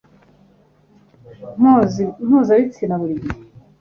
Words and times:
mpuza 2.27 2.51
ibitsina 2.59 2.95
buri 3.01 3.15
gihe, 3.21 3.37